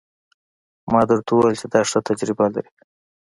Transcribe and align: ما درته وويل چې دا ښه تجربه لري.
ما 0.91 1.01
درته 1.09 1.31
وويل 1.33 1.57
چې 1.61 1.67
دا 1.73 1.79
ښه 1.89 1.99
تجربه 2.07 2.45
لري. 2.53 2.71